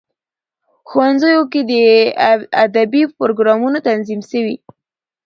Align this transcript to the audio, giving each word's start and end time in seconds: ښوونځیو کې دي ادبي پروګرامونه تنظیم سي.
ښوونځیو 0.89 1.41
کې 1.51 1.61
دي 1.69 1.81
ادبي 2.63 3.03
پروګرامونه 3.17 3.77
تنظیم 3.87 4.21
سي. 4.29 4.41